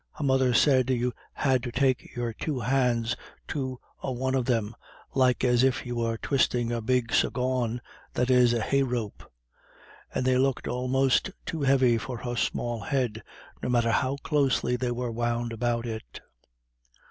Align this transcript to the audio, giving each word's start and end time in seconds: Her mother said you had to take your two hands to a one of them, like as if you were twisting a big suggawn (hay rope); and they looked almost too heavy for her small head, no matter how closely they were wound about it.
Her 0.13 0.23
mother 0.23 0.51
said 0.51 0.89
you 0.89 1.13
had 1.33 1.61
to 1.61 1.71
take 1.71 2.15
your 2.15 2.33
two 2.33 2.59
hands 2.61 3.15
to 3.49 3.79
a 4.01 4.11
one 4.11 4.33
of 4.33 4.45
them, 4.45 4.75
like 5.13 5.43
as 5.43 5.61
if 5.63 5.85
you 5.85 5.97
were 5.97 6.17
twisting 6.17 6.71
a 6.71 6.81
big 6.81 7.11
suggawn 7.13 7.81
(hay 8.15 8.81
rope); 8.81 9.31
and 10.11 10.25
they 10.25 10.39
looked 10.39 10.67
almost 10.67 11.29
too 11.45 11.61
heavy 11.61 11.99
for 11.99 12.17
her 12.17 12.35
small 12.35 12.79
head, 12.79 13.21
no 13.61 13.69
matter 13.69 13.91
how 13.91 14.15
closely 14.23 14.75
they 14.75 14.89
were 14.89 15.11
wound 15.11 15.53
about 15.53 15.85
it. 15.85 16.21